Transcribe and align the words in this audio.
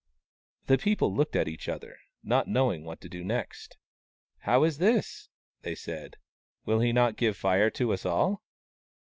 The 0.65 0.79
people 0.79 1.13
looked 1.13 1.35
at 1.35 1.47
each 1.47 1.69
other, 1.69 1.95
not 2.23 2.47
knowing 2.47 2.83
what 2.83 2.99
to 3.01 3.07
do 3.07 3.23
next." 3.23 3.77
How 4.47 4.63
is 4.63 4.79
this?" 4.79 5.29
they 5.61 5.75
said." 5.75 6.17
Will 6.65 6.79
he 6.79 6.91
not 6.91 7.17
give 7.17 7.37
Fire 7.37 7.69
to 7.69 7.93
us 7.93 8.03
all 8.03 8.41